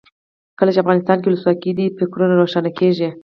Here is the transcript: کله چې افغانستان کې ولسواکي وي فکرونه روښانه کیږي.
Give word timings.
کله 0.57 0.69
چې 0.73 0.81
افغانستان 0.83 1.17
کې 1.19 1.27
ولسواکي 1.29 1.71
وي 1.77 1.85
فکرونه 1.97 2.33
روښانه 2.35 2.71
کیږي. 2.79 3.09